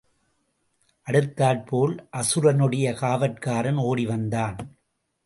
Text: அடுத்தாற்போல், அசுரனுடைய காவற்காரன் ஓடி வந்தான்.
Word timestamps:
அடுத்தாற்போல், 1.07 1.93
அசுரனுடைய 2.17 2.93
காவற்காரன் 2.93 3.75
ஓடி 3.75 4.05
வந்தான். 4.05 4.57